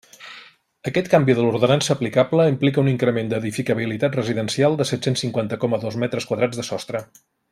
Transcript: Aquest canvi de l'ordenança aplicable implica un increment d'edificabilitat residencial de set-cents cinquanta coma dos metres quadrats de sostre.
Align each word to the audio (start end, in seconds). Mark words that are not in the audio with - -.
Aquest 0.91 1.09
canvi 1.09 1.35
de 1.39 1.43
l'ordenança 1.47 1.91
aplicable 1.95 2.47
implica 2.53 2.81
un 2.83 2.89
increment 2.93 3.29
d'edificabilitat 3.33 4.19
residencial 4.21 4.81
de 4.81 4.89
set-cents 4.93 5.25
cinquanta 5.27 5.61
coma 5.67 5.83
dos 5.85 6.01
metres 6.07 6.29
quadrats 6.33 6.63
de 6.65 6.69
sostre. 6.73 7.05